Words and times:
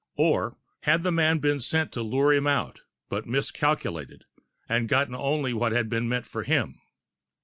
Or, 0.17 0.57
had 0.81 1.03
the 1.03 1.11
man 1.11 1.37
been 1.37 1.59
set 1.59 1.91
to 1.91 2.01
lure 2.01 2.33
him 2.33 2.47
out, 2.47 2.81
but 3.07 3.27
miscalculated, 3.27 4.25
and 4.67 4.89
gotten 4.89 5.13
only 5.13 5.53
what 5.53 5.73
had 5.73 5.89
been 5.89 6.09
meant 6.09 6.25
for 6.25 6.41
him? 6.41 6.81